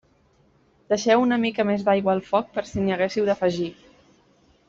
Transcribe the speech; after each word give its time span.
Deixeu 0.93 1.25
una 1.25 1.37
mica 1.43 1.65
més 1.71 1.83
d'aigua 1.89 2.15
al 2.15 2.23
foc 2.31 2.49
per 2.57 2.65
si 2.71 2.85
n'hi 2.87 2.95
haguéssiu 2.95 3.27
d'afegir. 3.31 3.71